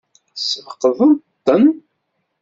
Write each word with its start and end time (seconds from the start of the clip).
Tesfeqdeḍ-ten? 0.35 1.65